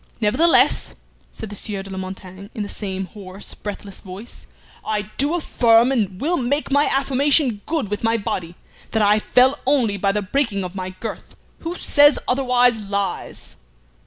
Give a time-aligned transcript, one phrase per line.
[0.19, 0.95] "Nevertheless,"
[1.31, 4.47] said the Sieur de la Montaigne, in the same hoarse, breathless voice,
[4.83, 8.55] "I do affirm, and will make my affirmation good with my body,
[8.93, 11.35] that I fell only by the breaking of my girth.
[11.59, 13.57] Who says otherwise lies!"